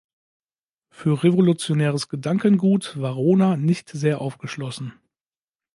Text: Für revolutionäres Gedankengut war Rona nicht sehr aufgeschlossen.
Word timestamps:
Für 0.89 1.23
revolutionäres 1.23 2.09
Gedankengut 2.09 2.99
war 2.99 3.13
Rona 3.13 3.55
nicht 3.55 3.89
sehr 3.89 4.19
aufgeschlossen. 4.19 4.93